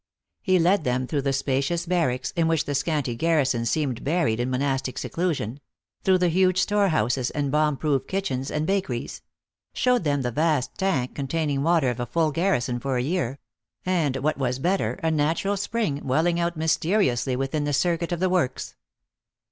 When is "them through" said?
0.83-1.21